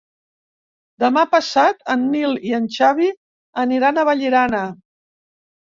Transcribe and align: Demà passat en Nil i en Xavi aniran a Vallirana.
Demà 1.03 1.25
passat 1.33 1.83
en 1.95 2.07
Nil 2.15 2.33
i 2.53 2.55
en 2.61 2.65
Xavi 2.79 3.13
aniran 3.65 4.01
a 4.01 4.07
Vallirana. 4.11 4.65